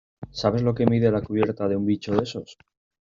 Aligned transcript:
¿sabes 0.31 0.63
lo 0.63 0.73
que 0.73 0.87
mide 0.87 1.11
la 1.11 1.21
cubierta 1.21 1.67
de 1.67 1.75
un 1.75 1.85
bicho 1.85 2.15
de 2.15 2.23
esos? 2.23 2.57